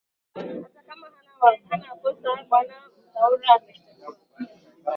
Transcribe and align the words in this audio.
hata 0.33 0.83
kama 0.87 1.07
hana 1.69 1.95
kosa 2.01 2.29
bwana 2.49 2.73
muthaura 2.97 3.47
ameshitakiwa 3.55 4.17